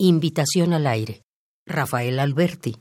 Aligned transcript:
Invitación 0.00 0.74
al 0.74 0.86
aire. 0.86 1.24
Rafael 1.66 2.20
Alberti. 2.20 2.76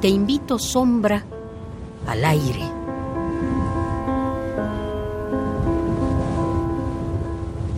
Te 0.00 0.06
invito, 0.08 0.60
sombra, 0.60 1.26
al 2.06 2.24
aire. 2.24 2.62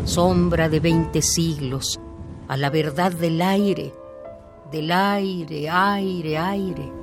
Sombra 0.04 0.68
de 0.68 0.80
veinte 0.80 1.22
siglos, 1.22 1.98
a 2.48 2.58
la 2.58 2.68
verdad 2.68 3.12
del 3.12 3.40
aire, 3.40 3.94
del 4.70 4.92
aire, 4.92 5.70
aire, 5.70 6.36
aire. 6.36 7.01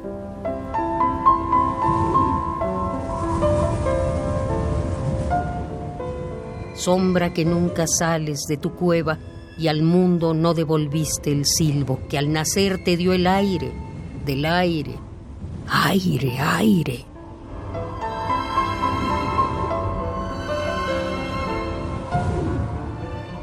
Sombra 6.80 7.34
que 7.34 7.44
nunca 7.44 7.88
sales 7.88 8.46
de 8.48 8.56
tu 8.56 8.74
cueva 8.74 9.20
y 9.58 9.68
al 9.68 9.84
mundo 9.84 10.34
no 10.34 10.54
devolviste 10.54 11.30
el 11.30 11.46
silbo 11.46 12.00
que 12.08 12.18
al 12.18 12.32
nacer 12.32 12.82
te 12.86 12.96
dio 12.96 13.12
el 13.12 13.28
aire, 13.28 13.74
del 14.26 14.46
aire, 14.46 14.96
aire, 15.68 16.40
aire. 16.40 17.06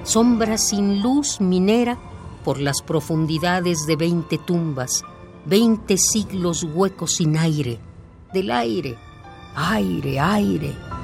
Sombra 0.03 0.57
sin 0.57 1.03
luz 1.03 1.39
minera 1.39 1.99
por 2.43 2.59
las 2.59 2.81
profundidades 2.81 3.85
de 3.87 3.97
veinte 3.97 4.39
tumbas, 4.39 5.05
veinte 5.45 5.99
siglos 5.99 6.65
huecos 6.65 7.17
sin 7.17 7.37
aire, 7.37 7.81
del 8.33 8.51
aire, 8.51 8.97
aire, 9.55 10.21
aire. 10.21 10.96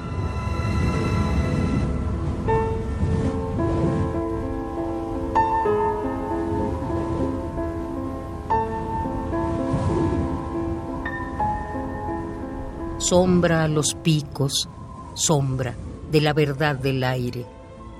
Sombra 13.03 13.65
a 13.65 13.67
los 13.67 13.95
picos, 13.95 14.69
sombra 15.13 15.75
de 16.09 16.21
la 16.21 16.31
verdad 16.31 16.77
del 16.77 17.03
aire, 17.03 17.45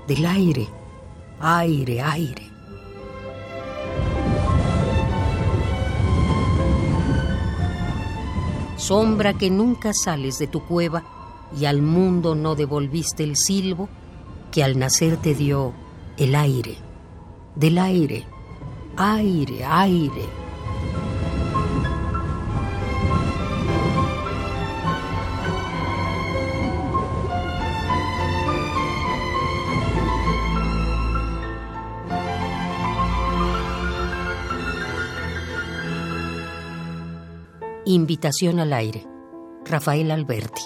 del 0.07 0.25
aire, 0.25 0.65
aire, 1.41 2.01
aire. 2.01 2.51
Sombra 8.77 9.33
que 9.33 9.49
nunca 9.49 9.91
sales 9.93 10.39
de 10.39 10.47
tu 10.47 10.65
cueva 10.65 11.03
y 11.59 11.65
al 11.65 11.81
mundo 11.81 12.33
no 12.33 12.55
devolviste 12.55 13.25
el 13.25 13.35
silbo 13.35 13.89
que 14.53 14.63
al 14.63 14.79
nacer 14.79 15.17
te 15.17 15.35
dio 15.35 15.73
el 16.17 16.33
aire, 16.33 16.77
del 17.55 17.77
aire, 17.77 18.25
aire, 18.95 19.65
aire. 19.65 20.42
Invitación 37.85 38.61
al 38.61 38.71
aire. 38.71 39.05
Rafael 39.65 40.09
Alberti. 40.11 40.61